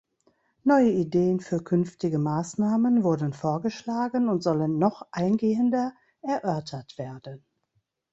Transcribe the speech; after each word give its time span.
Neue 0.63 0.89
Ideen 0.93 1.39
für 1.39 1.63
künftige 1.63 2.17
Maßnahmen 2.17 3.03
wurden 3.03 3.33
vorgeschlagen 3.33 4.29
und 4.29 4.41
sollen 4.41 4.79
noch 4.79 5.05
eingehender 5.11 5.93
erörtert 6.23 6.97
werden. 6.97 7.45